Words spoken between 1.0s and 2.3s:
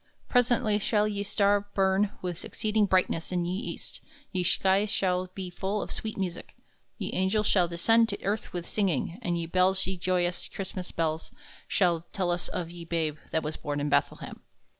ye star burn